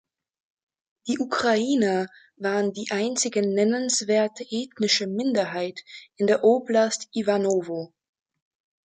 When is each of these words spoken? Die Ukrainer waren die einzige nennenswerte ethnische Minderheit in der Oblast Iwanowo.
Die 1.07 1.19
Ukrainer 1.19 2.07
waren 2.35 2.73
die 2.73 2.89
einzige 2.89 3.43
nennenswerte 3.43 4.43
ethnische 4.49 5.05
Minderheit 5.05 5.79
in 6.15 6.25
der 6.25 6.43
Oblast 6.43 7.07
Iwanowo. 7.13 7.93